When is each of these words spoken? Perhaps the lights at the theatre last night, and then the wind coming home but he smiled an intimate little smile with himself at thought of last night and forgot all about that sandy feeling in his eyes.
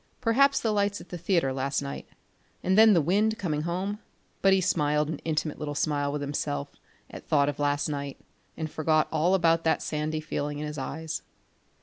Perhaps 0.19 0.61
the 0.61 0.71
lights 0.71 0.99
at 0.99 1.09
the 1.09 1.17
theatre 1.19 1.53
last 1.53 1.79
night, 1.79 2.07
and 2.63 2.75
then 2.75 2.93
the 2.93 3.01
wind 3.01 3.37
coming 3.37 3.61
home 3.61 3.99
but 4.41 4.51
he 4.51 4.59
smiled 4.59 5.09
an 5.09 5.19
intimate 5.19 5.59
little 5.59 5.75
smile 5.75 6.11
with 6.11 6.21
himself 6.21 6.69
at 7.11 7.27
thought 7.27 7.47
of 7.47 7.59
last 7.59 7.87
night 7.87 8.19
and 8.57 8.71
forgot 8.71 9.07
all 9.11 9.35
about 9.35 9.63
that 9.63 9.79
sandy 9.83 10.19
feeling 10.19 10.57
in 10.57 10.65
his 10.65 10.79
eyes. 10.79 11.21